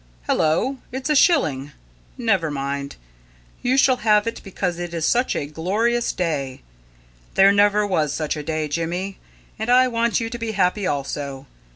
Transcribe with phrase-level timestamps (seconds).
[0.27, 0.79] Hullo!
[0.91, 1.73] It's a shilling!
[2.17, 2.95] Never mind.
[3.61, 6.63] You shall have it because it is such a glorious day.
[7.35, 9.19] There never was such a day, Jimmy;
[9.59, 11.45] and I want you to be happy also.